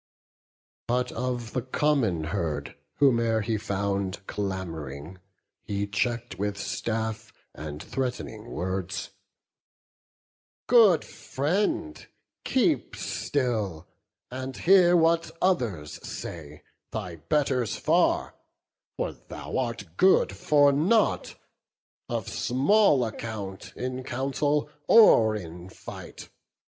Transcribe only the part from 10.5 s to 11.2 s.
"Good